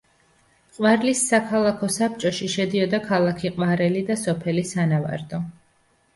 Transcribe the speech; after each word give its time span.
ყვარლის 0.77 1.19
საქალაქო 1.33 1.89
საბჭოში 1.97 2.49
შედიოდა 2.55 3.01
ქალაქი 3.05 3.53
ყვარელი 3.59 4.03
და 4.09 4.19
სოფელი 4.25 4.67
სანავარდო. 4.73 5.45